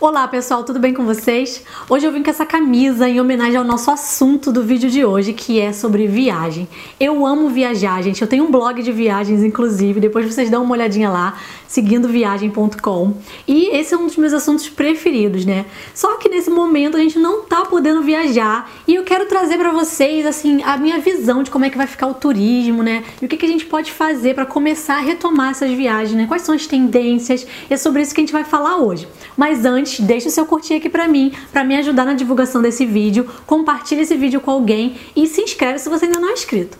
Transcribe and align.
Olá 0.00 0.26
pessoal, 0.26 0.64
tudo 0.64 0.78
bem 0.78 0.94
com 0.94 1.04
vocês? 1.04 1.62
Hoje 1.86 2.06
eu 2.06 2.10
vim 2.10 2.22
com 2.22 2.30
essa 2.30 2.46
camisa 2.46 3.06
em 3.06 3.20
homenagem 3.20 3.56
ao 3.58 3.64
nosso 3.64 3.90
assunto 3.90 4.50
do 4.50 4.62
vídeo 4.62 4.88
de 4.88 5.04
hoje, 5.04 5.34
que 5.34 5.60
é 5.60 5.74
sobre 5.74 6.06
viagem. 6.06 6.66
Eu 6.98 7.26
amo 7.26 7.50
viajar, 7.50 8.02
gente. 8.02 8.22
Eu 8.22 8.26
tenho 8.26 8.44
um 8.44 8.50
blog 8.50 8.82
de 8.82 8.90
viagens, 8.92 9.42
inclusive, 9.42 10.00
depois 10.00 10.24
vocês 10.24 10.48
dão 10.48 10.62
uma 10.62 10.72
olhadinha 10.72 11.10
lá, 11.10 11.38
seguindoviagem.com. 11.68 13.14
E 13.46 13.76
esse 13.76 13.92
é 13.92 13.98
um 13.98 14.06
dos 14.06 14.16
meus 14.16 14.32
assuntos 14.32 14.70
preferidos, 14.70 15.44
né? 15.44 15.66
Só 15.92 16.16
que 16.16 16.30
nesse 16.30 16.48
momento 16.48 16.96
a 16.96 17.00
gente 17.00 17.18
não 17.18 17.42
tá 17.42 17.66
podendo 17.66 18.00
viajar 18.00 18.70
e 18.88 18.94
eu 18.94 19.04
quero 19.04 19.26
trazer 19.26 19.58
para 19.58 19.70
vocês, 19.70 20.24
assim, 20.24 20.62
a 20.62 20.78
minha 20.78 20.98
visão 20.98 21.42
de 21.42 21.50
como 21.50 21.66
é 21.66 21.68
que 21.68 21.76
vai 21.76 21.86
ficar 21.86 22.06
o 22.06 22.14
turismo, 22.14 22.82
né? 22.82 23.04
E 23.20 23.26
o 23.26 23.28
que, 23.28 23.36
que 23.36 23.44
a 23.44 23.48
gente 23.50 23.66
pode 23.66 23.92
fazer 23.92 24.34
para 24.34 24.46
começar 24.46 24.96
a 24.96 25.00
retomar 25.00 25.50
essas 25.50 25.70
viagens, 25.70 26.16
né? 26.16 26.26
Quais 26.26 26.40
são 26.40 26.54
as 26.54 26.66
tendências? 26.66 27.46
E 27.68 27.74
é 27.74 27.76
sobre 27.76 28.00
isso 28.00 28.14
que 28.14 28.22
a 28.22 28.24
gente 28.24 28.32
vai 28.32 28.44
falar 28.44 28.78
hoje. 28.78 29.06
Mas 29.36 29.66
antes, 29.66 29.89
antes, 29.90 30.00
deixa 30.00 30.28
o 30.28 30.30
seu 30.30 30.46
curtir 30.46 30.74
aqui 30.74 30.88
pra 30.88 31.08
mim, 31.08 31.32
pra 31.52 31.64
me 31.64 31.76
ajudar 31.76 32.04
na 32.04 32.14
divulgação 32.14 32.62
desse 32.62 32.86
vídeo, 32.86 33.28
compartilha 33.46 34.02
esse 34.02 34.16
vídeo 34.16 34.40
com 34.40 34.50
alguém 34.50 34.96
e 35.16 35.26
se 35.26 35.42
inscreve 35.42 35.78
se 35.78 35.88
você 35.88 36.06
ainda 36.06 36.20
não 36.20 36.30
é 36.30 36.32
inscrito. 36.32 36.78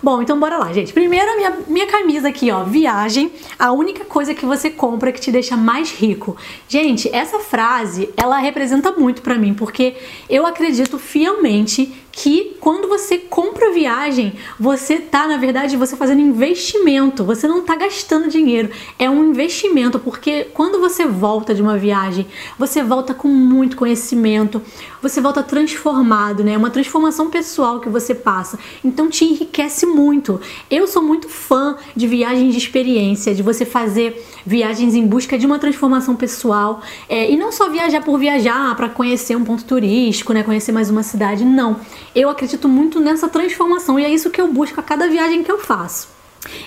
Bom, 0.00 0.22
então 0.22 0.38
bora 0.38 0.56
lá, 0.58 0.72
gente. 0.72 0.92
Primeiro 0.92 1.28
a 1.28 1.36
minha, 1.36 1.52
minha 1.66 1.86
camisa 1.86 2.28
aqui, 2.28 2.50
ó, 2.52 2.62
viagem, 2.62 3.32
a 3.58 3.72
única 3.72 4.04
coisa 4.04 4.32
que 4.32 4.46
você 4.46 4.70
compra 4.70 5.10
que 5.10 5.20
te 5.20 5.32
deixa 5.32 5.56
mais 5.56 5.90
rico. 5.90 6.36
Gente, 6.68 7.12
essa 7.12 7.40
frase, 7.40 8.08
ela 8.16 8.38
representa 8.38 8.92
muito 8.92 9.22
para 9.22 9.36
mim, 9.36 9.54
porque 9.54 9.96
eu 10.30 10.46
acredito 10.46 10.98
fielmente 10.98 11.92
que 12.18 12.56
quando 12.58 12.88
você 12.88 13.16
compra 13.16 13.72
viagem, 13.72 14.32
você 14.58 14.96
tá, 14.96 15.28
na 15.28 15.36
verdade, 15.36 15.76
você 15.76 15.96
fazendo 15.96 16.20
investimento, 16.20 17.24
você 17.24 17.46
não 17.46 17.62
tá 17.62 17.76
gastando 17.76 18.28
dinheiro, 18.28 18.70
é 18.98 19.08
um 19.08 19.30
investimento, 19.30 20.00
porque 20.00 20.48
quando 20.52 20.80
você 20.80 21.06
volta 21.06 21.54
de 21.54 21.62
uma 21.62 21.78
viagem, 21.78 22.26
você 22.58 22.82
volta 22.82 23.14
com 23.14 23.28
muito 23.28 23.76
conhecimento, 23.76 24.60
você 25.00 25.20
volta 25.20 25.44
transformado, 25.44 26.42
né? 26.42 26.54
É 26.54 26.58
uma 26.58 26.70
transformação 26.70 27.30
pessoal 27.30 27.78
que 27.78 27.88
você 27.88 28.12
passa. 28.16 28.58
Então 28.84 29.08
te 29.08 29.24
enriquece 29.24 29.86
muito. 29.86 30.40
Eu 30.68 30.88
sou 30.88 31.00
muito 31.00 31.28
fã 31.28 31.76
de 31.94 32.08
viagens 32.08 32.52
de 32.52 32.58
experiência, 32.58 33.32
de 33.32 33.44
você 33.44 33.64
fazer 33.64 34.26
viagens 34.44 34.96
em 34.96 35.06
busca 35.06 35.38
de 35.38 35.46
uma 35.46 35.60
transformação 35.60 36.16
pessoal, 36.16 36.82
é, 37.08 37.30
e 37.30 37.36
não 37.36 37.52
só 37.52 37.68
viajar 37.70 38.02
por 38.02 38.18
viajar 38.18 38.74
para 38.74 38.88
conhecer 38.88 39.36
um 39.36 39.44
ponto 39.44 39.62
turístico, 39.62 40.32
né? 40.32 40.42
Conhecer 40.42 40.72
mais 40.72 40.90
uma 40.90 41.04
cidade, 41.04 41.44
não 41.44 41.76
eu 42.14 42.28
acredito 42.28 42.68
muito 42.68 43.00
nessa 43.00 43.28
transformação 43.28 43.98
e 43.98 44.04
é 44.04 44.08
isso 44.08 44.30
que 44.30 44.40
eu 44.40 44.48
busco 44.48 44.78
a 44.80 44.82
cada 44.82 45.08
viagem 45.08 45.42
que 45.42 45.50
eu 45.50 45.58
faço. 45.58 46.08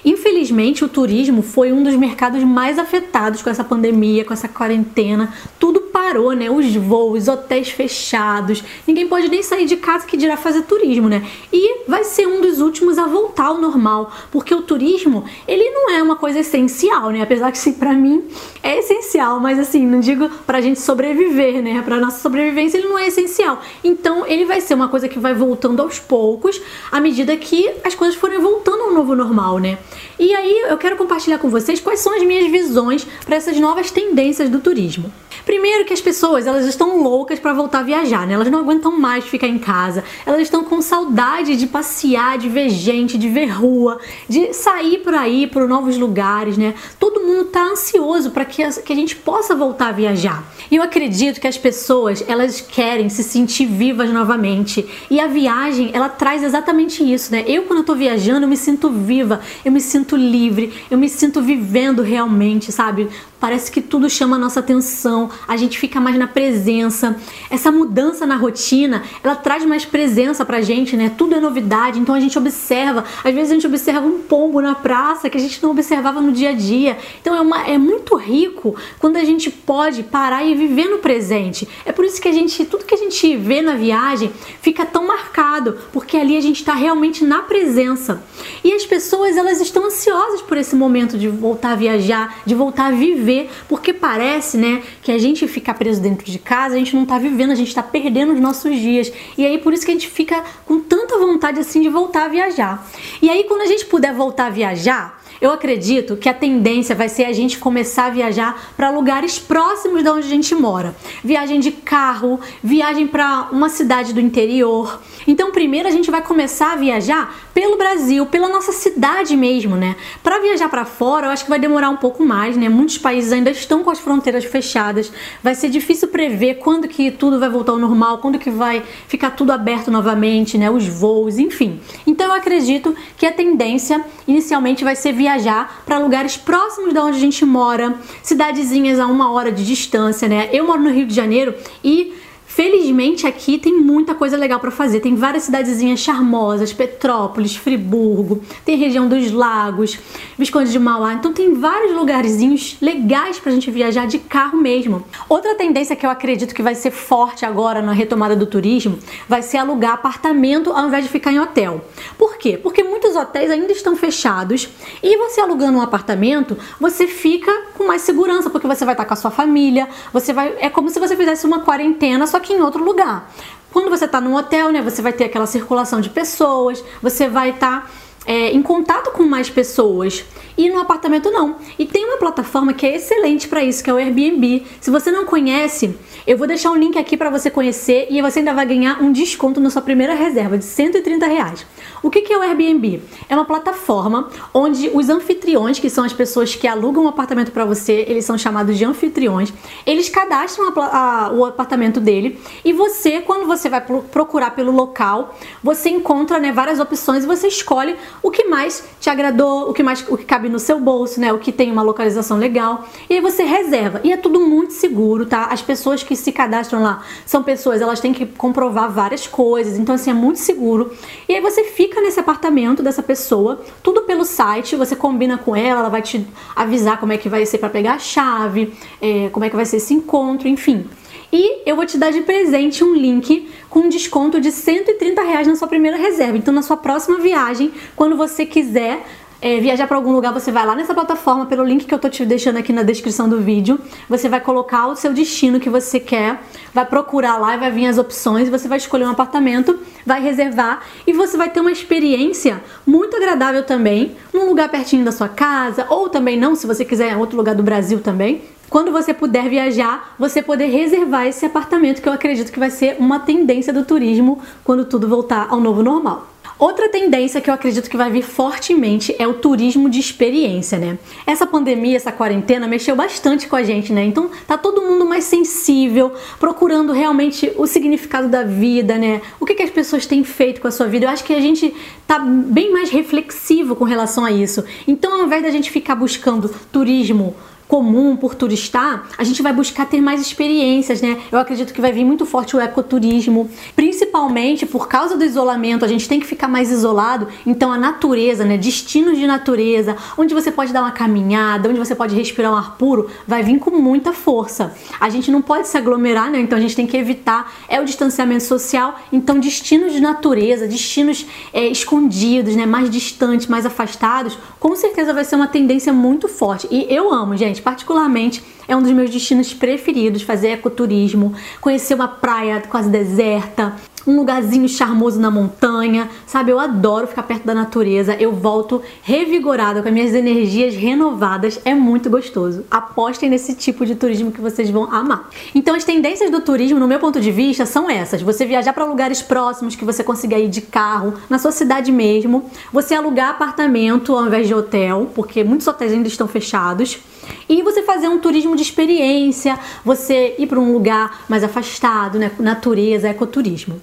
Infelizmente, 0.04 0.84
o 0.84 0.90
turismo 0.90 1.42
foi 1.42 1.72
um 1.72 1.84
dos 1.84 1.96
mercados 1.96 2.44
mais 2.44 2.78
afetados 2.78 3.42
com 3.42 3.50
essa 3.50 3.64
pandemia, 3.64 4.26
com 4.26 4.34
essa 4.34 4.48
quarentena. 4.48 5.34
Tudo 5.60 5.81
parou, 6.12 6.34
né? 6.34 6.50
Os 6.52 6.76
voos, 6.76 7.30
hotéis 7.30 7.70
fechados, 7.70 8.62
ninguém 8.86 9.08
pode 9.08 9.30
nem 9.30 9.42
sair 9.42 9.66
de 9.66 9.78
casa 9.78 10.06
que 10.06 10.18
dirá 10.18 10.36
fazer 10.36 10.64
turismo, 10.64 11.08
né? 11.08 11.26
E 11.54 11.88
vai 11.88 12.04
ser 12.04 12.28
um 12.28 12.42
dos 12.42 12.60
últimos 12.60 12.98
a 12.98 13.06
voltar 13.06 13.46
ao 13.46 13.58
normal, 13.58 14.12
porque 14.30 14.54
o 14.54 14.62
turismo, 14.62 15.24
ele 15.48 15.70
não 15.70 15.90
é 15.90 16.04
uma 16.04 16.18
coisa 16.18 16.40
essencial, 16.40 17.12
né? 17.12 17.22
Apesar 17.22 17.50
que, 17.50 17.58
sim, 17.58 17.72
pra 17.72 17.94
mim 17.94 18.26
é 18.62 18.80
essencial, 18.80 19.40
mas 19.40 19.58
assim, 19.58 19.86
não 19.86 20.02
digo 20.02 20.30
pra 20.46 20.60
gente 20.60 20.82
sobreviver, 20.82 21.64
né? 21.64 21.82
Pra 21.82 21.98
nossa 21.98 22.20
sobrevivência 22.20 22.78
ele 22.78 22.90
não 22.90 23.00
é 23.00 23.08
essencial. 23.08 23.62
Então, 23.82 24.26
ele 24.28 24.44
vai 24.44 24.60
ser 24.60 24.74
uma 24.74 24.90
coisa 24.90 25.08
que 25.08 25.18
vai 25.18 25.34
voltando 25.34 25.82
aos 25.82 25.98
poucos, 25.98 26.62
à 26.92 27.00
medida 27.00 27.38
que 27.38 27.72
as 27.86 27.96
coisas 27.96 28.18
forem 28.18 28.40
voltando 28.40 28.84
ao 28.84 28.92
novo 28.92 29.16
normal, 29.16 29.60
né? 29.60 29.78
E 30.20 30.36
aí, 30.36 30.66
eu 30.68 30.78
quero 30.78 30.98
compartilhar 30.98 31.38
com 31.38 31.50
vocês 31.50 31.80
quais 31.80 32.02
são 32.02 32.14
as 32.14 32.24
minhas 32.24 32.52
visões 32.52 33.08
para 33.26 33.38
essas 33.38 33.58
novas 33.58 33.92
tendências 33.92 34.50
do 34.50 34.60
turismo. 34.60 35.10
Primeiro 35.52 35.84
que 35.84 35.92
as 35.92 36.00
pessoas, 36.00 36.48
elas 36.48 36.66
estão 36.66 37.04
loucas 37.04 37.38
para 37.38 37.52
voltar 37.52 37.80
a 37.80 37.84
viajar, 37.84 38.26
né? 38.26 38.36
Elas 38.36 38.50
não 38.50 38.60
aguentam 38.60 38.98
mais 38.98 39.26
ficar 39.26 39.48
em 39.48 39.58
casa. 39.58 40.02
Elas 40.26 40.44
estão 40.44 40.64
com 40.64 40.82
saudade 40.82 41.58
de 41.58 41.68
passear, 41.68 42.38
de 42.38 42.48
ver 42.48 42.70
gente, 42.70 43.18
de 43.18 43.28
ver 43.28 43.48
rua, 43.48 44.00
de 44.30 44.54
sair 44.54 45.00
por 45.00 45.14
aí 45.14 45.48
para 45.48 45.68
novos 45.68 45.98
lugares, 45.98 46.58
né? 46.58 46.74
Todo 46.98 47.20
mundo 47.20 47.50
tá 47.50 47.64
ansioso 47.64 48.32
para 48.32 48.46
que, 48.46 48.64
que 48.82 48.94
a 48.94 48.96
gente 48.96 49.18
possa 49.18 49.54
voltar 49.54 49.90
a 49.90 49.92
viajar. 49.92 50.42
E 50.72 50.78
eu 50.78 50.84
acredito 50.84 51.42
que 51.42 51.48
as 51.48 51.58
pessoas, 51.58 52.24
elas 52.30 52.62
querem 52.62 53.10
se 53.10 53.22
sentir 53.22 53.66
vivas 53.66 54.10
novamente. 54.10 54.88
E 55.10 55.20
a 55.20 55.28
viagem, 55.28 55.92
ela 55.92 56.08
traz 56.08 56.44
exatamente 56.44 57.04
isso, 57.04 57.30
né? 57.30 57.44
Eu 57.46 57.64
quando 57.64 57.80
eu 57.80 57.86
tô 57.86 57.94
viajando, 57.94 58.46
eu 58.46 58.50
me 58.50 58.56
sinto 58.56 58.90
viva, 58.90 59.42
eu 59.66 59.72
me 59.74 59.82
sinto 59.82 60.16
livre, 60.16 60.72
eu 60.90 60.98
me 60.98 61.10
sinto 61.10 61.42
vivendo 61.42 62.02
realmente, 62.02 62.72
sabe? 62.72 63.10
Parece 63.42 63.72
que 63.72 63.82
tudo 63.82 64.08
chama 64.08 64.36
a 64.36 64.40
nossa 64.40 64.60
atenção, 64.60 65.28
a 65.48 65.58
gente 65.58 65.80
fica 65.80 66.00
mais 66.00 66.16
na 66.16 66.28
presença. 66.28 67.20
Essa 67.50 67.72
mudança 67.72 68.24
na 68.24 68.36
rotina, 68.36 69.02
ela 69.24 69.36
traz 69.36 69.66
mais 69.66 69.84
presença 69.84 70.46
pra 70.46 70.62
gente, 70.62 70.96
né? 70.96 71.12
Tudo 71.18 71.34
é 71.34 71.40
novidade, 71.40 71.98
então 71.98 72.14
a 72.14 72.20
gente 72.20 72.38
observa. 72.38 73.04
Às 73.24 73.34
vezes 73.34 73.50
a 73.50 73.56
gente 73.56 73.66
observa 73.66 74.06
um 74.06 74.20
pombo 74.20 74.62
na 74.62 74.76
praça 74.76 75.28
que 75.28 75.40
a 75.40 75.42
gente 75.42 75.62
não 75.64 75.72
observava 75.72 76.22
no 76.22 76.32
dia 76.32 76.52
a 76.52 76.54
dia. 76.54 77.00
Então 77.20 77.36
é, 77.36 77.42
uma, 77.42 77.68
é 77.68 77.80
muito 77.80 78.16
rico 78.16 78.76
quando 79.00 79.18
a 79.18 79.24
gente 79.24 79.50
pode 79.50 80.04
parar 80.04 80.46
e 80.46 80.54
viver 80.54 80.88
no 80.88 81.00
presente. 81.00 81.68
É 81.84 81.92
por 81.92 82.06
isso 82.06 82.22
que 82.22 82.28
a 82.28 82.32
gente, 82.32 82.64
tudo 82.66 82.86
que 82.86 82.94
a 82.94 82.98
gente 83.00 83.36
vê 83.38 83.60
na 83.64 83.74
viagem 83.74 84.32
fica 84.62 84.86
tão 84.86 85.08
marcado, 85.08 85.80
porque 85.92 86.16
ali 86.16 86.38
a 86.38 86.42
gente 86.42 86.58
está 86.58 86.76
realmente 86.76 87.26
na 87.26 87.42
presença. 87.42 88.24
E 88.64 88.72
as 88.72 88.86
pessoas, 88.86 89.36
elas 89.36 89.60
estão 89.60 89.88
ansiosas 89.88 90.44
por 90.44 90.58
esse 90.58 90.76
momento 90.76 91.18
de 91.18 91.28
voltar 91.28 91.72
a 91.72 91.76
viajar, 91.76 92.42
de 92.46 92.54
voltar 92.54 92.90
a 92.90 92.92
viver 92.92 93.31
viver, 93.32 93.50
porque 93.68 93.94
parece, 93.94 94.58
né, 94.58 94.84
que 95.02 95.12
a 95.12 95.18
gente 95.18 95.48
ficar 95.48 95.74
preso 95.74 96.02
dentro 96.02 96.26
de 96.26 96.38
casa, 96.38 96.76
a 96.76 96.78
gente 96.78 96.96
não 96.96 97.06
tá 97.06 97.18
vivendo, 97.18 97.52
a 97.52 97.56
gente 97.56 97.74
tá 97.74 97.82
perdendo 97.82 98.34
os 98.34 98.40
nossos 98.40 98.76
dias. 98.78 99.12
E 99.38 99.46
aí 99.46 99.58
por 99.58 99.74
isso 99.74 99.86
que 99.86 99.92
a 99.92 99.94
gente 99.94 100.10
fica 100.10 100.44
com 100.66 100.80
tanta 100.80 101.18
vontade 101.18 101.60
assim 101.60 101.82
de 101.82 101.90
voltar 101.90 102.26
a 102.26 102.28
viajar. 102.28 102.86
E 103.22 103.30
aí 103.30 103.46
quando 103.46 103.62
a 103.62 103.66
gente 103.66 103.86
puder 103.86 104.14
voltar 104.14 104.48
a 104.48 104.50
viajar, 104.50 105.21
eu 105.42 105.52
acredito 105.52 106.16
que 106.16 106.30
a 106.30 106.34
tendência 106.36 106.96
vai 106.96 107.10
ser 107.10 107.26
a 107.26 107.34
gente 107.34 107.58
começar 107.58 108.06
a 108.06 108.10
viajar 108.12 108.72
para 108.78 108.92
lugares 108.92 109.40
próximos 109.40 110.04
de 110.04 110.10
onde 110.10 110.28
a 110.28 110.30
gente 110.30 110.54
mora. 110.54 110.96
Viagem 111.24 111.60
de 111.60 111.72
carro, 111.72 112.40
viagem 112.64 113.08
para 113.08 113.48
uma 113.52 113.68
cidade 113.68 114.14
do 114.14 114.22
interior. 114.22 115.02
Então, 115.28 115.52
primeiro 115.52 115.88
a 115.88 115.92
gente 115.92 116.12
vai 116.12 116.22
começar 116.22 116.74
a 116.74 116.76
viajar 116.76 117.36
pelo 117.56 117.76
Brasil, 117.76 118.26
pela 118.28 118.48
nossa 118.50 118.72
cidade 118.72 119.36
mesmo, 119.36 119.76
né? 119.76 119.96
Para 120.22 120.40
viajar 120.40 120.70
para 120.70 120.86
fora, 120.86 121.28
eu 121.28 121.32
acho 121.32 121.44
que 121.44 121.50
vai 121.50 121.60
demorar 121.60 121.90
um 121.90 121.98
pouco 121.98 122.24
mais, 122.24 122.56
né? 122.56 122.70
Muitos 122.70 123.00
países 123.00 123.32
ainda 123.32 123.50
estão 123.50 123.84
com 123.84 123.90
as 123.90 124.00
fronteiras 124.00 124.46
fechadas. 124.46 125.12
Vai 125.42 125.56
ser 125.56 125.70
difícil 125.70 126.08
prever 126.10 126.56
quando 126.56 126.88
que 126.88 127.10
tudo 127.10 127.40
vai 127.40 127.50
voltar 127.50 127.72
ao 127.72 127.80
normal, 127.80 128.20
quando 128.20 128.38
que 128.38 128.52
vai 128.52 128.84
ficar 129.08 129.32
tudo 129.32 129.52
aberto 129.52 129.90
novamente, 129.90 130.56
né? 130.56 130.70
Os 130.70 130.88
voos, 130.88 131.40
enfim. 131.40 131.80
Então, 132.06 132.28
eu 132.28 132.34
acredito 132.34 132.96
que 133.18 133.26
a 133.26 133.32
tendência 133.32 134.04
inicialmente 134.28 134.84
vai 134.84 134.96
ser 134.96 135.14
viajar 135.14 135.31
viajar 135.32 135.84
para 135.86 135.98
lugares 136.00 136.36
próximos 136.36 136.94
da 136.94 137.04
onde 137.04 137.18
a 137.18 137.20
gente 137.20 137.46
mora, 137.46 137.96
cidadezinhas 138.22 139.00
a 139.00 139.08
uma 139.08 139.32
hora 139.32 139.52
de 139.52 139.66
distância, 139.66 140.28
né? 140.28 140.50
Eu 140.52 140.66
moro 140.66 140.82
no 140.82 140.92
Rio 140.92 141.06
de 141.06 141.14
Janeiro 141.14 141.56
e 141.84 142.14
Felizmente 142.54 143.26
aqui 143.26 143.58
tem 143.58 143.80
muita 143.80 144.14
coisa 144.14 144.36
legal 144.36 144.60
para 144.60 144.72
fazer. 144.72 145.00
Tem 145.00 145.16
várias 145.16 145.44
cidadezinhas 145.44 146.02
charmosas, 146.02 146.74
Petrópolis, 146.74 147.56
Friburgo, 147.56 148.42
tem 148.66 148.76
região 148.76 149.08
dos 149.08 149.32
lagos, 149.32 149.98
Visconde 150.38 150.70
de 150.70 150.78
Mauá. 150.78 151.14
Então 151.14 151.32
tem 151.32 151.54
vários 151.54 151.96
lugarzinhos 151.96 152.76
legais 152.82 153.40
pra 153.40 153.54
gente 153.54 153.72
viajar 153.72 154.06
de 154.06 154.20
carro 154.20 154.58
mesmo. 154.58 155.02
Outra 155.30 155.56
tendência 155.56 155.96
que 155.96 156.06
eu 156.06 156.10
acredito 156.10 156.54
que 156.54 156.62
vai 156.62 156.76
ser 156.76 156.92
forte 156.92 157.46
agora 157.46 157.82
na 157.82 157.94
retomada 157.94 158.36
do 158.36 158.46
turismo 158.46 159.00
vai 159.30 159.42
ser 159.42 159.58
alugar 159.58 159.94
apartamento 159.94 160.74
ao 160.74 160.88
invés 160.88 161.06
de 161.06 161.10
ficar 161.10 161.32
em 161.32 161.40
hotel. 161.40 161.80
Por 162.18 162.36
quê? 162.38 162.58
Porque 162.62 162.84
muitos 162.84 163.16
hotéis 163.16 163.50
ainda 163.50 163.72
estão 163.72 163.96
fechados 163.96 164.68
e 165.02 165.16
você 165.16 165.40
alugando 165.40 165.78
um 165.78 165.82
apartamento, 165.82 166.58
você 166.82 167.08
fica 167.08 167.50
com 167.78 167.88
mais 167.88 168.02
segurança, 168.02 168.50
porque 168.50 168.68
você 168.68 168.84
vai 168.84 168.94
estar 168.94 169.06
com 169.06 169.14
a 169.14 169.18
sua 169.18 169.32
família, 169.32 169.88
você 170.12 170.34
vai 170.34 170.54
é 170.60 170.70
como 170.70 170.90
se 170.90 171.00
você 171.00 171.16
fizesse 171.16 171.46
uma 171.46 171.62
quarentena, 171.62 172.28
só 172.28 172.42
que 172.42 172.51
em 172.52 172.62
outro 172.62 172.84
lugar. 172.84 173.32
Quando 173.72 173.90
você 173.90 174.06
está 174.06 174.20
num 174.20 174.36
hotel, 174.36 174.72
né, 174.72 174.82
você 174.82 175.02
vai 175.02 175.14
ter 175.14 175.26
aquela 175.26 175.46
circulação 175.46 176.02
de 176.02 176.10
pessoas, 176.10 176.84
você 177.02 177.30
vai 177.30 177.52
estar 177.52 177.82
tá, 177.82 177.90
é, 178.26 178.52
em 178.52 178.62
contato 178.62 179.12
com 179.12 179.24
mais 179.24 179.50
pessoas 179.50 180.24
e 180.58 180.70
no 180.70 180.80
apartamento 180.80 181.32
não. 181.32 181.56
E 181.78 181.86
tem 181.86 182.06
uma 182.06 182.18
plataforma 182.18 182.74
que 182.74 182.86
é 182.86 182.96
excelente 182.96 183.48
para 183.48 183.64
isso, 183.64 183.84
que 183.84 183.90
é 183.90 183.94
o 183.94 183.98
Airbnb. 183.98 184.64
Se 184.80 184.92
você 184.92 185.12
não 185.12 185.26
conhece, 185.26 185.96
eu 186.28 186.38
vou 186.38 186.46
deixar 186.46 186.72
um 186.72 186.76
link 186.76 186.98
aqui 186.98 187.18
para 187.18 187.30
você 187.30 187.50
conhecer 187.50 188.08
e 188.10 188.22
você 188.22 188.40
ainda 188.40 188.54
vai 188.54 188.66
ganhar 188.66 189.02
um 189.02 189.12
desconto 189.12 189.60
na 189.60 189.70
sua 189.70 189.82
primeira 189.82 190.14
reserva 190.14 190.58
de 190.58 190.66
130 190.66 191.26
reais. 191.26 191.66
O 192.04 192.10
que 192.10 192.32
é 192.32 192.38
o 192.38 192.42
Airbnb? 192.42 193.02
É 193.28 193.36
uma 193.36 193.46
plataforma 193.46 194.30
onde 194.54 194.90
os 194.94 195.10
anfitriões, 195.10 195.80
que 195.80 195.90
são 195.90 196.04
as 196.04 196.14
pessoas 196.14 196.56
que 196.56 196.68
alugam 196.68 197.06
um 197.06 197.08
apartamento 197.08 197.52
para 197.52 197.66
você, 197.66 198.06
eles 198.08 198.26
são 198.26 198.38
chamados 198.38 198.78
de 198.78 198.86
anfitriões, 198.86 199.54
eles 199.86 200.10
cadastram 200.10 200.68
a, 200.76 200.98
a, 200.98 201.32
o 201.32 201.46
apartamento 201.46 202.00
dele 202.00 202.40
e 202.64 202.74
você, 202.74 203.22
quando 203.22 203.48
você 203.48 203.70
vai 203.70 203.82
procurar 203.82 204.52
pelo 204.52 204.72
local, 204.72 205.36
você 205.64 205.90
encontra 205.90 206.40
né, 206.40 206.52
várias 206.52 206.80
opções 206.80 207.24
e 207.24 207.28
você 207.28 207.48
escolhe 207.48 207.96
o 208.22 208.30
que 208.30 208.46
mais 208.46 208.84
te 209.00 209.10
agradou, 209.10 209.70
o 209.70 209.74
que 209.74 209.84
mais 209.84 210.06
o 210.08 210.18
que 210.18 210.26
cabe 210.26 210.50
no 210.50 210.60
seu 210.60 210.80
bolso, 210.80 211.20
né? 211.20 211.32
O 211.34 211.40
que 211.40 211.52
tem 211.52 211.72
uma 211.72 211.82
localização 211.82 212.38
legal. 212.38 212.88
E 213.10 213.16
aí 213.16 213.22
você 213.22 213.44
reserva. 213.44 214.02
E 214.04 214.12
é 214.12 214.18
tudo 214.18 214.40
muito 214.40 214.74
seguro, 214.74 215.26
tá? 215.26 215.46
As 215.46 215.62
pessoas 215.62 216.04
que 216.04 216.16
se 216.16 216.32
cadastram 216.32 216.82
lá 216.82 217.04
são 217.26 217.44
pessoas, 217.44 217.82
elas 217.82 218.00
têm 218.00 218.14
que 218.14 218.26
comprovar 218.26 218.92
várias 218.92 219.28
coisas, 219.28 219.78
então 219.78 219.96
assim 219.96 220.12
é 220.12 220.14
muito 220.14 220.40
seguro. 220.40 220.92
E 221.28 221.34
aí 221.36 221.42
você 221.42 221.64
fica 221.64 222.02
nesse 222.02 222.20
apartamento 222.20 222.84
dessa 222.84 223.04
pessoa, 223.04 223.62
tudo 223.84 224.02
pelo 224.04 224.24
site, 224.24 224.76
você 224.76 224.96
combina 224.96 225.38
com 225.38 225.56
ela, 225.56 225.82
ela 225.82 225.90
vai 225.90 226.02
te 226.02 226.26
avisar 226.56 227.00
como 227.00 227.14
é 227.14 227.18
que 227.18 227.30
vai 227.30 227.46
ser 227.46 227.58
para 227.58 227.70
pegar 227.70 227.94
a 227.94 228.00
chave, 228.00 228.74
é, 229.02 229.30
como 229.30 229.46
é 229.46 229.50
que 229.50 229.56
vai 229.56 229.66
ser 229.66 229.78
esse 229.78 229.94
encontro, 229.94 230.48
enfim. 230.48 230.86
E 231.32 231.62
eu 231.66 231.76
vou 231.76 231.86
te 231.86 231.98
dar 231.98 232.12
de 232.12 232.22
presente 232.22 232.84
um 232.84 232.94
link 232.94 233.50
com 233.70 233.88
desconto 233.88 234.42
de 234.42 234.52
130 234.52 235.22
reais 235.22 235.48
na 235.48 235.56
sua 235.56 235.68
primeira 235.68 235.96
reserva. 235.96 236.38
Então, 236.38 236.54
na 236.54 236.62
sua 236.62 236.76
próxima 236.76 237.20
viagem, 237.20 237.72
quando 237.96 238.18
você 238.18 238.46
quiser 238.46 239.06
é, 239.42 239.60
viajar 239.60 239.88
para 239.88 239.98
algum 239.98 240.12
lugar, 240.12 240.32
você 240.34 240.52
vai 240.52 240.66
lá 240.66 240.76
nessa 240.76 240.94
plataforma 240.94 241.46
pelo 241.46 241.64
link 241.64 241.86
que 241.86 241.94
eu 241.94 241.98
tô 241.98 242.10
te 242.10 242.24
deixando 242.26 242.58
aqui 242.58 242.72
na 242.72 242.84
descrição 242.84 243.28
do 243.28 243.40
vídeo. 243.40 243.80
Você 244.08 244.30
vai 244.30 244.40
colocar 244.40 244.88
o 244.88 244.96
seu 244.96 245.14
destino 245.14 245.60
que 245.60 245.70
você 245.70 246.00
quer, 246.00 246.40
vai 246.74 246.86
procurar 246.86 247.38
lá 247.38 247.56
e 247.56 247.58
vai 247.58 247.72
vir 247.72 247.88
as 247.88 247.98
opções. 247.98 248.50
Você 248.50 248.68
vai 248.68 248.78
escolher 248.78 249.06
um 249.06 249.10
apartamento, 249.10 249.80
vai 250.06 250.22
reservar 250.22 250.84
e 251.08 251.14
você 251.14 251.38
vai 251.38 251.50
ter 251.50 251.60
uma 251.62 251.72
experiência 251.72 252.62
muito 252.86 253.16
agradável 253.16 253.64
também, 253.64 254.16
num 254.34 254.48
lugar 254.48 254.70
pertinho 254.70 255.04
da 255.06 255.12
sua 255.12 255.28
casa 255.28 255.88
ou 255.90 256.10
também 256.10 256.38
não, 256.38 256.56
se 256.56 256.68
você 256.68 256.86
quiser 256.86 257.14
em 257.14 257.16
outro 257.16 257.38
lugar 257.38 257.56
do 257.56 257.64
Brasil 257.64 258.00
também. 258.00 258.42
Quando 258.72 258.90
você 258.90 259.14
puder 259.14 259.50
viajar, 259.50 260.16
você 260.18 260.42
poder 260.42 260.68
reservar 260.68 261.28
esse 261.28 261.46
apartamento 261.46 262.02
que 262.02 262.08
eu 262.08 262.14
acredito 262.14 262.54
que 262.54 262.58
vai 262.58 262.70
ser 262.70 262.96
uma 263.00 263.20
tendência 263.20 263.74
do 263.74 263.84
turismo 263.84 264.40
quando 264.64 264.86
tudo 264.86 265.10
voltar 265.10 265.48
ao 265.50 265.60
novo 265.60 265.84
normal. 265.84 266.30
Outra 266.58 266.88
tendência 266.88 267.42
que 267.42 267.50
eu 267.50 267.54
acredito 267.54 267.90
que 267.90 267.98
vai 267.98 268.10
vir 268.10 268.22
fortemente 268.22 269.14
é 269.20 269.28
o 269.28 269.34
turismo 269.34 269.90
de 269.90 270.00
experiência, 270.00 270.78
né? 270.78 270.98
Essa 271.28 271.46
pandemia, 271.46 271.98
essa 271.98 272.14
quarentena 272.14 272.66
mexeu 272.66 272.96
bastante 272.96 273.46
com 273.46 273.58
a 273.58 273.64
gente, 273.64 273.92
né? 273.92 274.06
Então 274.06 274.32
tá 274.48 274.58
todo 274.58 274.82
mundo 274.82 275.06
mais 275.06 275.26
sensível, 275.26 276.14
procurando 276.40 276.94
realmente 276.94 277.52
o 277.58 277.68
significado 277.68 278.30
da 278.30 278.44
vida, 278.44 278.98
né? 278.98 279.22
O 279.38 279.46
que, 279.46 279.54
que 279.54 279.64
as 279.64 279.70
pessoas 279.70 280.06
têm 280.06 280.24
feito 280.24 280.62
com 280.62 280.68
a 280.70 280.72
sua 280.72 280.88
vida. 280.88 281.08
Eu 281.08 281.10
acho 281.10 281.26
que 281.26 281.34
a 281.34 281.42
gente 281.42 281.76
tá 282.08 282.20
bem 282.20 282.72
mais 282.72 282.90
reflexivo 282.90 283.76
com 283.76 283.84
relação 283.84 284.24
a 284.24 284.32
isso. 284.32 284.64
Então, 284.88 285.20
ao 285.20 285.26
invés 285.26 285.44
da 285.44 285.50
gente 285.50 285.70
ficar 285.70 285.96
buscando 285.96 286.50
turismo 286.72 287.36
comum 287.72 288.18
por 288.18 288.36
turistar, 288.36 289.08
a 289.18 289.24
gente 289.24 289.42
vai 289.42 289.54
buscar 289.54 289.86
ter 289.86 290.02
mais 290.02 290.20
experiências, 290.20 291.02
né? 291.02 291.18
Eu 291.32 291.40
acredito 291.40 291.74
que 291.74 291.80
vai 291.80 291.94
vir 291.94 292.04
muito 292.04 292.26
forte 292.26 292.54
o 292.54 292.60
ecoturismo, 292.60 293.50
principalmente 293.78 294.66
por 294.66 294.90
causa 294.90 295.16
do 295.16 295.24
isolamento, 295.24 295.86
a 295.86 295.88
gente 295.88 296.06
tem 296.06 296.20
que 296.20 296.28
ficar 296.28 296.50
mais 296.50 296.70
isolado, 296.70 297.30
então 297.48 297.72
a 297.72 297.78
natureza, 297.78 298.44
né, 298.44 298.58
destinos 298.58 299.18
de 299.18 299.26
natureza, 299.26 299.96
onde 300.18 300.34
você 300.34 300.52
pode 300.52 300.74
dar 300.74 300.82
uma 300.82 300.92
caminhada, 300.92 301.70
onde 301.70 301.80
você 301.80 301.96
pode 301.96 302.14
respirar 302.14 302.52
um 302.52 302.58
ar 302.58 302.76
puro, 302.76 303.10
vai 303.26 303.42
vir 303.42 303.58
com 303.58 303.72
muita 303.72 304.12
força. 304.12 304.76
A 305.00 305.08
gente 305.08 305.32
não 305.32 305.42
pode 305.42 305.70
se 305.70 305.78
aglomerar, 305.78 306.30
né? 306.30 306.42
Então 306.42 306.58
a 306.58 306.62
gente 306.62 306.76
tem 306.76 306.86
que 306.86 306.98
evitar 306.98 307.54
é 307.70 307.80
o 307.80 307.86
distanciamento 307.86 308.44
social, 308.44 309.00
então 309.14 309.40
destinos 309.40 309.94
de 309.94 310.02
natureza, 310.02 310.68
destinos 310.68 311.26
é, 311.54 311.68
escondidos, 311.68 312.54
né, 312.54 312.66
mais 312.66 312.90
distantes, 312.90 313.48
mais 313.48 313.66
afastados, 313.66 314.38
com 314.60 314.76
certeza 314.76 315.14
vai 315.14 315.24
ser 315.24 315.38
uma 315.38 315.48
tendência 315.48 315.94
muito 315.94 316.28
forte. 316.28 316.68
E 316.70 316.86
eu 316.94 317.14
amo, 317.14 317.38
gente 317.38 317.61
particularmente, 317.62 318.44
é 318.68 318.76
um 318.76 318.82
dos 318.82 318.92
meus 318.92 319.10
destinos 319.10 319.54
preferidos 319.54 320.22
fazer 320.22 320.50
ecoturismo, 320.50 321.34
conhecer 321.60 321.94
uma 321.94 322.08
praia 322.08 322.62
quase 322.70 322.90
deserta, 322.90 323.76
um 324.08 324.16
lugarzinho 324.16 324.68
charmoso 324.68 325.20
na 325.20 325.30
montanha, 325.30 326.10
sabe? 326.26 326.52
Eu 326.52 326.60
adoro 326.60 327.08
ficar 327.08 327.24
perto 327.24 327.46
da 327.46 327.54
natureza. 327.54 328.16
Eu 328.16 328.34
volto 328.34 328.82
revigorada 329.02 329.82
com 329.82 329.88
as 329.88 329.94
minhas 329.94 330.14
energias 330.14 330.76
renovadas. 330.76 331.60
É 331.66 331.74
muito 331.74 332.10
gostoso. 332.10 332.66
Apostem 332.70 333.30
nesse 333.30 333.54
tipo 333.54 333.86
de 333.86 333.96
turismo 333.96 334.32
que 334.32 334.42
vocês 334.42 334.70
vão 334.70 334.92
amar. 334.92 335.30
Então, 335.54 335.76
as 335.76 335.84
tendências 335.84 336.32
do 336.32 336.42
turismo, 336.42 336.80
no 336.80 336.88
meu 336.88 337.00
ponto 337.00 337.20
de 337.20 337.32
vista, 337.32 337.66
são 337.66 337.90
essas: 337.90 338.22
você 338.22 338.46
viajar 338.46 338.74
para 338.74 338.86
lugares 338.86 339.22
próximos 339.22 339.76
que 339.76 339.86
você 339.86 340.04
consiga 340.04 340.38
ir 340.38 340.50
de 340.50 340.62
carro, 340.62 341.14
na 341.30 341.38
sua 341.38 341.52
cidade 341.52 341.92
mesmo, 341.92 342.50
você 342.72 342.96
alugar 342.96 343.30
apartamento 343.30 344.16
ao 344.16 344.26
invés 344.26 344.48
de 344.48 344.54
hotel, 344.54 345.12
porque 345.14 345.44
muitos 345.44 345.68
hotéis 345.68 345.94
ainda 345.94 346.08
estão 346.08 346.28
fechados 346.28 347.00
e 347.48 347.62
você 347.62 347.84
fazer 347.84 348.08
um 348.08 348.20
turismo 348.20 348.56
de 348.56 348.62
experiência, 348.62 349.58
você 349.84 350.36
ir 350.38 350.48
para 350.48 350.60
um 350.60 350.72
lugar 350.72 351.26
mais 351.28 351.44
afastado, 351.44 352.18
né? 352.18 352.32
Natureza, 352.40 353.10
ecoturismo. 353.10 353.82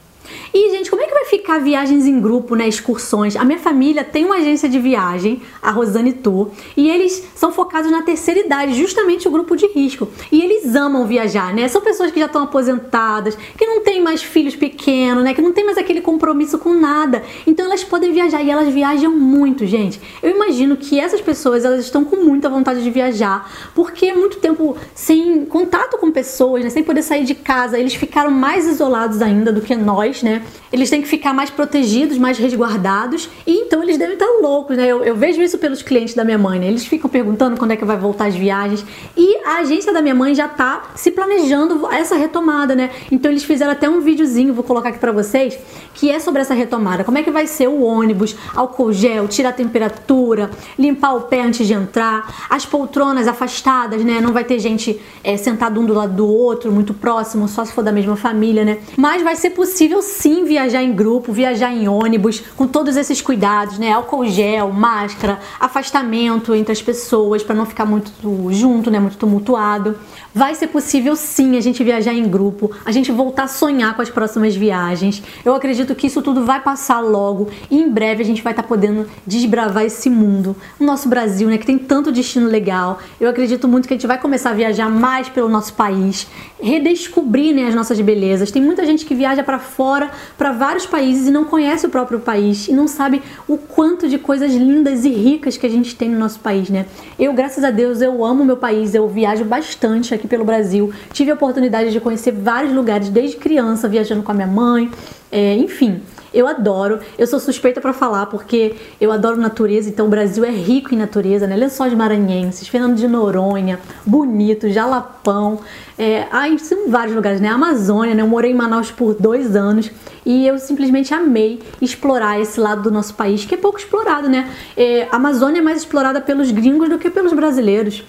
E, 0.53 0.71
gente, 0.71 0.91
como 0.91 1.03
é 1.03 1.07
que 1.07 1.15
vai 1.15 1.25
ficar 1.27 1.59
viagens 1.59 2.07
em 2.07 2.21
grupo, 2.21 2.55
né? 2.55 2.67
Excursões? 2.67 3.37
A 3.37 3.45
minha 3.45 3.59
família 3.59 4.05
tem 4.05 4.25
uma 4.25 4.37
agência 4.37 4.69
de 4.69 4.79
viagem, 4.79 5.43
a 5.63 5.71
Rosane 5.71 6.13
Tour, 6.13 6.51
e 6.77 6.89
eles 6.89 7.27
são 7.35 7.53
focados 7.53 7.91
na 7.91 8.03
terceira 8.03 8.41
idade, 8.41 8.75
justamente 8.75 9.29
o 9.29 9.31
grupo 9.31 9.57
de 9.57 9.67
risco. 9.67 10.09
E 10.31 10.43
eles 10.43 10.75
amam 10.75 11.07
viajar, 11.07 11.55
né? 11.55 11.69
São 11.69 11.81
pessoas 11.81 12.11
que 12.11 12.19
já 12.19 12.27
estão 12.27 12.43
aposentadas, 12.43 13.37
que 13.57 13.67
não 13.67 13.81
têm 13.81 14.03
mais 14.03 14.23
filhos 14.23 14.57
pequenos, 14.57 15.23
né? 15.23 15.35
Que 15.35 15.43
não 15.43 15.53
tem 15.53 15.65
mais 15.65 15.79
aquele 15.79 16.01
compromisso 16.01 16.59
com 16.59 16.75
nada. 16.75 17.23
Então 17.47 17.67
elas 17.67 17.85
podem 17.85 18.13
viajar 18.13 18.43
e 18.43 18.51
elas 18.51 18.73
viajam 18.73 19.13
muito, 19.13 19.67
gente. 19.67 20.01
Eu 20.23 20.31
imagino 20.31 20.77
que 20.77 20.99
essas 20.99 21.21
pessoas, 21.21 21.65
elas 21.65 21.85
estão 21.85 22.05
com 22.05 22.17
muita 22.17 22.49
vontade 22.49 22.83
de 22.83 22.91
viajar, 22.91 23.51
porque 23.75 24.07
é 24.07 24.15
muito 24.15 24.39
tempo 24.39 24.77
sem 24.95 25.45
contato 25.47 25.99
com 25.99 26.11
pessoas, 26.11 26.65
né? 26.65 26.71
Sem 26.71 26.83
poder 26.83 27.03
sair 27.03 27.25
de 27.25 27.35
casa, 27.35 27.79
eles 27.79 27.95
ficaram 27.95 28.31
mais 28.31 28.67
isolados 28.67 29.23
ainda 29.23 29.53
do 29.53 29.61
que 29.61 29.75
nós, 29.75 30.18
né? 30.23 30.43
Eles 30.73 30.91
têm 30.91 31.01
que 31.01 31.09
ficar 31.09 31.33
mais 31.33 31.51
protegidos, 31.51 32.19
mais 32.19 32.39
resguardados, 32.39 33.29
e 33.47 33.53
então 33.63 33.83
eles 33.83 33.97
devem 33.97 34.15
estar 34.15 34.27
loucos, 34.41 34.77
né? 34.77 34.87
Eu, 34.87 35.03
eu 35.03 35.17
vejo 35.17 35.41
isso 35.43 35.59
pelos 35.59 35.83
clientes 35.83 36.15
da 36.15 36.25
minha 36.25 36.39
mãe, 36.39 36.59
né? 36.59 36.67
Eles 36.67 36.87
ficam 36.87 37.09
perguntando 37.09 37.57
quando 37.57 37.73
é 37.73 37.77
que 37.77 37.85
vai 37.85 37.97
voltar 37.97 38.27
as 38.27 38.35
viagens, 38.35 38.85
e 39.17 39.37
a 39.45 39.59
agência 39.59 39.93
da 39.93 40.03
minha 40.03 40.15
mãe 40.15 40.35
já 40.35 40.49
tá 40.49 40.91
se 40.95 41.11
planejando 41.11 41.87
essa 41.91 42.17
retomada, 42.17 42.75
né? 42.75 42.91
Então 43.11 43.31
eles 43.31 43.45
fizeram 43.45 43.73
até 43.73 43.89
um 43.89 44.01
videozinho, 44.01 44.53
vou 44.53 44.65
colocar 44.65 44.91
aqui 44.91 44.99
para 44.99 45.13
vocês, 45.13 45.59
que 45.95 46.11
é 46.11 46.19
sobre 46.19 46.43
essa 46.43 46.55
retomada. 46.55 47.05
Como 47.05 47.19
é 47.19 47.23
que 47.23 47.31
vai 47.31 47.47
ser 47.47 47.69
o 47.69 47.83
ônibus, 47.83 48.37
álcool 48.55 48.93
gel, 48.93 49.27
tirar 49.27 49.51
a 49.51 49.53
temperatura, 49.53 50.51
limpar 50.79 51.15
o 51.15 51.23
pé 51.23 51.43
antes 51.43 51.67
de 51.67 51.73
entrar, 51.73 52.47
as 52.49 52.65
poltronas 52.65 53.27
afastadas, 53.27 54.05
né? 54.05 54.21
Não 54.21 54.33
vai 54.33 54.45
ter 54.45 54.59
gente 54.59 55.01
é, 55.25 55.37
sentado 55.37 55.81
um 55.81 55.85
do 55.85 55.95
lado 55.95 56.15
do 56.15 56.27
outro, 56.27 56.71
muito 56.71 56.95
próximo, 56.95 57.49
só 57.49 57.65
se 57.65 57.73
for 57.73 57.83
da 57.83 57.93
mesma 57.93 58.17
família, 58.17 58.65
né? 58.65 58.79
Mas 58.97 59.23
vai 59.23 59.37
ser 59.37 59.51
possível 59.51 60.03
sim 60.09 60.45
viajar 60.45 60.83
em 60.83 60.93
grupo, 60.93 61.33
viajar 61.33 61.73
em 61.73 61.89
ônibus, 61.89 62.43
com 62.57 62.67
todos 62.67 62.97
esses 62.97 63.21
cuidados, 63.21 63.79
né? 63.79 63.93
Álcool 63.93 64.27
gel, 64.27 64.73
máscara, 64.73 65.39
afastamento 65.61 66.55
entre 66.55 66.73
as 66.73 66.83
pessoas 66.83 67.43
para 67.43 67.55
não 67.55 67.67
ficar 67.67 67.85
muito 67.85 68.11
junto, 68.51 68.91
né? 68.91 68.99
Muito 68.99 69.17
tumultuado. 69.17 69.97
Vai 70.35 70.55
ser 70.55 70.69
possível 70.69 71.17
sim 71.17 71.57
a 71.57 71.61
gente 71.61 71.83
viajar 71.83 72.13
em 72.13 72.29
grupo, 72.29 72.71
a 72.85 72.93
gente 72.93 73.11
voltar 73.11 73.45
a 73.45 73.49
sonhar 73.49 73.95
com 73.95 74.03
as 74.03 74.11
próximas 74.11 74.55
viagens. 74.55 75.23
Eu 75.45 75.55
acredito 75.55 75.95
que 75.95 76.07
isso 76.07 76.23
tudo 76.23 76.45
vai 76.45 76.61
passar 76.61 77.01
logo 77.01 77.49
e 77.71 77.81
em 77.81 77.91
breve 77.91 78.23
a 78.23 78.27
gente 78.27 78.43
vai 78.43 78.53
estar 78.53 78.63
tá 78.63 78.69
podendo 78.69 79.07
desbravar 79.27 79.85
esse 79.85 80.09
mundo. 80.09 80.57
O 80.79 80.85
nosso 80.85 81.09
Brasil, 81.09 81.49
né, 81.49 81.59
que 81.59 81.67
tem 81.67 81.79
tanto 81.79 82.13
destino 82.13 82.47
legal. 82.47 82.99
Eu 83.21 83.29
acredito 83.29 83.67
muito 83.67 83.89
que 83.89 83.95
a 83.95 83.97
gente 83.97 84.07
vai 84.07 84.19
começar 84.19 84.51
a 84.51 84.55
viajar 84.55 84.89
mais 84.89 85.29
pelo 85.29 85.49
nosso 85.49 85.73
país, 85.75 86.27
redescobrir, 86.61 87.55
né, 87.55 87.67
as 87.67 87.75
nossas 87.75 88.01
belezas. 88.01 88.51
Tem 88.51 88.63
muita 88.63 88.87
gente 88.87 89.05
que 89.05 89.15
viaja 89.15 89.43
para 89.43 89.59
fora, 89.59 89.98
para 90.37 90.53
vários 90.53 90.87
países 90.87 91.27
e 91.27 91.31
não 91.31 91.45
conhece 91.45 91.87
o 91.87 91.91
próprio 91.91 92.21
país 92.21 92.69
e 92.69 92.73
não 92.73 92.87
sabe 92.87 93.23
o 93.47 93.57
quanto 93.57 94.09
de 94.09 94.19
coisas 94.19 94.53
lindas 94.53 95.05
e 95.05 95.11
ricas 95.11 95.57
que 95.57 95.67
a 95.67 95.71
gente 95.71 95.97
tem 95.97 96.09
no 96.09 96.19
nosso 96.19 96.41
país, 96.41 96.69
né? 96.69 96.87
Eu, 97.19 97.33
graças 97.33 97.65
a 97.65 97.71
Deus, 97.71 98.01
eu 98.01 98.25
amo 98.25 98.45
meu 98.45 98.57
país, 98.57 98.95
eu 98.95 99.09
viajo 99.09 99.45
bastante 99.45 100.15
aqui 100.15 100.29
pelo 100.29 100.45
Brasil. 100.45 100.93
Tive 101.13 101.31
a 101.31 101.35
oportunidade 101.35 101.91
de 101.91 102.01
conhecer 102.01 102.33
vários 102.33 102.73
lugares 102.73 103.09
desde 103.09 103.37
criança, 103.37 103.89
viajando 103.89 104.23
com 104.23 104.31
a 104.33 104.35
minha 104.35 104.47
mãe, 104.47 104.91
é, 105.31 105.55
enfim. 105.55 106.01
Eu 106.33 106.47
adoro, 106.47 107.01
eu 107.17 107.27
sou 107.27 107.41
suspeita 107.41 107.81
para 107.81 107.95
falar 107.95 108.27
porque 108.27 108.77
eu 109.01 109.11
adoro 109.11 109.41
natureza, 109.41 109.89
então 109.89 110.07
o 110.07 110.11
Brasil 110.11 110.45
é 110.45 110.51
rico 110.51 110.95
em 110.95 110.99
natureza, 110.99 111.47
né? 111.47 111.57
Lençóis 111.57 111.95
maranhenses, 111.95 112.69
Fernando 112.69 112.97
de 112.97 113.09
Noronha, 113.09 113.81
Bonito, 114.05 114.69
Jalapão, 114.69 115.61
é, 115.99 116.27
aí 116.31 116.59
são 116.59 116.91
vários 116.91 117.17
lugares, 117.17 117.41
né? 117.41 117.49
Amazônia, 117.49 118.15
né? 118.15 118.23
Eu 118.23 118.29
morei 118.29 118.53
em 118.53 118.55
Manaus 118.55 118.91
por 118.91 119.15
dois 119.15 119.57
anos 119.57 119.91
e 120.25 120.47
eu 120.47 120.59
simplesmente 120.59 121.15
amei 121.15 121.61
explorar 121.81 122.39
esse 122.39 122.61
lado 122.61 122.83
do 122.83 122.91
nosso 122.91 123.15
país 123.15 123.47
que 123.47 123.55
é 123.55 123.59
pouco 123.59 123.79
explorado, 123.79 124.29
né? 124.29 124.51
É, 124.77 125.09
a 125.11 125.17
Amazônia 125.17 125.61
é 125.61 125.63
mais 125.63 125.79
explorada 125.79 126.21
pelos 126.21 126.51
gringos 126.51 126.91
do 126.91 126.99
que 126.99 127.11
pelos 127.11 127.33
brasileiros. 127.33 128.05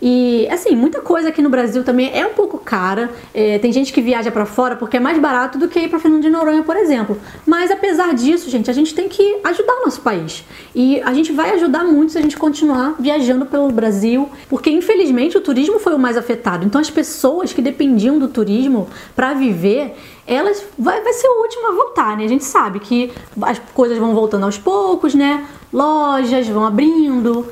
E 0.00 0.48
assim, 0.50 0.76
muita 0.76 1.00
coisa 1.00 1.28
aqui 1.28 1.42
no 1.42 1.50
Brasil 1.50 1.82
também 1.82 2.16
é 2.16 2.24
um 2.26 2.34
pouco 2.34 2.58
cara. 2.58 3.10
É, 3.34 3.58
tem 3.58 3.72
gente 3.72 3.92
que 3.92 4.00
viaja 4.00 4.30
para 4.30 4.46
fora 4.46 4.76
porque 4.76 4.96
é 4.96 5.00
mais 5.00 5.18
barato 5.18 5.58
do 5.58 5.68
que 5.68 5.78
ir 5.78 5.88
para 5.88 5.98
Fernando 5.98 6.22
de 6.22 6.30
Noronha, 6.30 6.62
por 6.62 6.76
exemplo. 6.76 7.18
Mas 7.44 7.70
apesar 7.70 8.14
disso, 8.14 8.48
gente, 8.48 8.70
a 8.70 8.72
gente 8.72 8.94
tem 8.94 9.08
que 9.08 9.38
ajudar 9.44 9.74
o 9.74 9.84
nosso 9.84 10.00
país. 10.00 10.44
E 10.74 11.00
a 11.02 11.12
gente 11.12 11.32
vai 11.32 11.50
ajudar 11.54 11.84
muito 11.84 12.12
se 12.12 12.18
a 12.18 12.22
gente 12.22 12.36
continuar 12.36 12.94
viajando 12.98 13.46
pelo 13.46 13.70
Brasil, 13.70 14.28
porque 14.48 14.70
infelizmente 14.70 15.36
o 15.36 15.40
turismo 15.40 15.78
foi 15.78 15.94
o 15.94 15.98
mais 15.98 16.16
afetado. 16.16 16.64
Então 16.64 16.80
as 16.80 16.90
pessoas 16.90 17.52
que 17.52 17.60
dependiam 17.60 18.18
do 18.18 18.28
turismo 18.28 18.88
para 19.16 19.34
viver, 19.34 19.96
elas 20.26 20.64
vai, 20.78 21.00
vai 21.02 21.12
ser 21.12 21.26
o 21.26 21.42
último 21.42 21.68
a 21.68 21.72
voltar, 21.72 22.16
né? 22.16 22.24
A 22.24 22.28
gente 22.28 22.44
sabe 22.44 22.78
que 22.78 23.10
as 23.42 23.58
coisas 23.74 23.98
vão 23.98 24.14
voltando 24.14 24.44
aos 24.44 24.58
poucos, 24.58 25.14
né? 25.14 25.44
Lojas 25.72 26.46
vão 26.46 26.64
abrindo, 26.64 27.46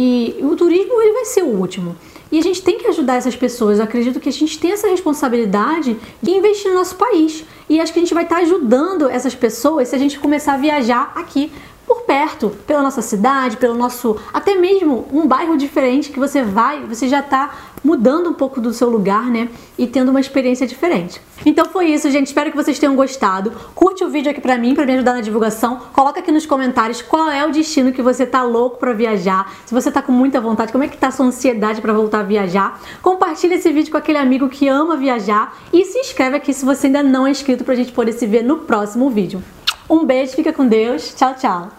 e 0.00 0.36
o 0.44 0.54
turismo 0.54 1.02
ele 1.02 1.12
vai 1.12 1.24
ser 1.24 1.42
o 1.42 1.48
último. 1.48 1.96
E 2.30 2.38
a 2.38 2.42
gente 2.42 2.62
tem 2.62 2.78
que 2.78 2.86
ajudar 2.86 3.16
essas 3.16 3.34
pessoas. 3.34 3.78
Eu 3.78 3.84
acredito 3.84 4.20
que 4.20 4.28
a 4.28 4.32
gente 4.32 4.56
tem 4.56 4.70
essa 4.70 4.86
responsabilidade 4.86 5.98
de 6.22 6.30
investir 6.30 6.70
no 6.70 6.78
nosso 6.78 6.94
país. 6.94 7.44
E 7.68 7.80
acho 7.80 7.92
que 7.92 7.98
a 7.98 8.02
gente 8.02 8.14
vai 8.14 8.22
estar 8.22 8.36
ajudando 8.36 9.08
essas 9.10 9.34
pessoas 9.34 9.88
se 9.88 9.96
a 9.96 9.98
gente 9.98 10.16
começar 10.20 10.54
a 10.54 10.56
viajar 10.56 11.10
aqui 11.16 11.50
por 11.84 12.02
perto, 12.02 12.50
pela 12.64 12.80
nossa 12.80 13.02
cidade, 13.02 13.56
pelo 13.56 13.74
nosso, 13.74 14.16
até 14.32 14.54
mesmo 14.54 15.08
um 15.12 15.26
bairro 15.26 15.56
diferente 15.56 16.10
que 16.10 16.20
você 16.20 16.42
vai, 16.42 16.84
você 16.84 17.08
já 17.08 17.18
está 17.18 17.67
mudando 17.82 18.28
um 18.28 18.34
pouco 18.34 18.60
do 18.60 18.72
seu 18.72 18.88
lugar, 18.88 19.30
né? 19.30 19.48
E 19.76 19.86
tendo 19.86 20.10
uma 20.10 20.20
experiência 20.20 20.66
diferente. 20.66 21.20
Então 21.46 21.66
foi 21.66 21.86
isso, 21.86 22.10
gente. 22.10 22.26
Espero 22.26 22.50
que 22.50 22.56
vocês 22.56 22.78
tenham 22.78 22.96
gostado. 22.96 23.52
Curte 23.74 24.04
o 24.04 24.08
vídeo 24.08 24.30
aqui 24.30 24.40
pra 24.40 24.58
mim, 24.58 24.74
pra 24.74 24.84
me 24.84 24.94
ajudar 24.94 25.14
na 25.14 25.20
divulgação. 25.20 25.78
Coloca 25.92 26.20
aqui 26.20 26.32
nos 26.32 26.46
comentários 26.46 27.00
qual 27.02 27.30
é 27.30 27.46
o 27.46 27.50
destino 27.50 27.92
que 27.92 28.02
você 28.02 28.26
tá 28.26 28.42
louco 28.42 28.78
pra 28.78 28.92
viajar. 28.92 29.52
Se 29.64 29.74
você 29.74 29.90
tá 29.90 30.02
com 30.02 30.12
muita 30.12 30.40
vontade, 30.40 30.72
como 30.72 30.84
é 30.84 30.88
que 30.88 30.96
tá 30.96 31.08
a 31.08 31.10
sua 31.10 31.26
ansiedade 31.26 31.80
para 31.80 31.92
voltar 31.92 32.20
a 32.20 32.24
viajar. 32.24 32.80
Compartilha 33.02 33.54
esse 33.54 33.70
vídeo 33.72 33.90
com 33.90 33.98
aquele 33.98 34.18
amigo 34.18 34.48
que 34.48 34.68
ama 34.68 34.96
viajar. 34.96 35.56
E 35.72 35.84
se 35.84 35.98
inscreve 35.98 36.36
aqui 36.36 36.52
se 36.52 36.64
você 36.64 36.86
ainda 36.86 37.02
não 37.02 37.26
é 37.26 37.30
inscrito 37.30 37.64
pra 37.64 37.74
gente 37.74 37.92
poder 37.92 38.12
se 38.12 38.26
ver 38.26 38.42
no 38.42 38.58
próximo 38.58 39.08
vídeo. 39.10 39.42
Um 39.88 40.04
beijo, 40.04 40.32
fica 40.34 40.52
com 40.52 40.66
Deus. 40.66 41.14
Tchau, 41.14 41.34
tchau. 41.34 41.77